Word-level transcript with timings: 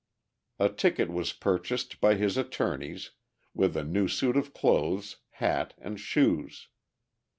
A 0.57 0.67
ticket 0.67 1.09
was 1.11 1.31
purchased 1.31 2.01
by 2.01 2.15
his 2.15 2.35
attorneys, 2.35 3.11
with 3.53 3.77
a 3.77 3.83
new 3.83 4.07
suit 4.07 4.35
of 4.35 4.51
clothes, 4.51 5.17
hat, 5.33 5.75
and 5.77 5.99
shoes. 5.99 6.69